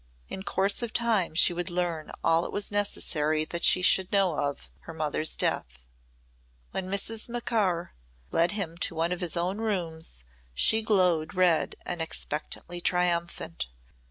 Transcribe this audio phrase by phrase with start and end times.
[0.29, 4.33] In course of time she would learn all it was necessary that she should know
[4.35, 5.85] of her mother's death.
[6.71, 7.29] When Mrs.
[7.29, 7.93] Macaur
[8.31, 10.23] led him to one of his own rooms
[10.55, 13.67] she glowed red and expectantly triumphant.